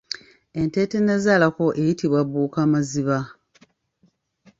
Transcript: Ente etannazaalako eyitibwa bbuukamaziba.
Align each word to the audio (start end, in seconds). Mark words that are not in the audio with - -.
Ente 0.59 0.77
etannazaalako 0.85 1.65
eyitibwa 1.81 2.21
bbuukamaziba. 2.25 3.17